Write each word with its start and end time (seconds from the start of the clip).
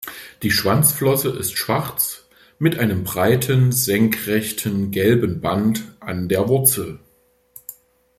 Die 0.41 0.49
Schwanzflosse 0.49 1.29
ist 1.29 1.55
schwarz, 1.55 2.25
mit 2.57 2.79
einem 2.79 3.03
breiten, 3.03 3.71
senkrechten, 3.71 4.89
gelben 4.89 5.41
Band 5.41 5.95
an 5.99 6.27
der 6.27 6.47
Wurzel. 6.49 6.97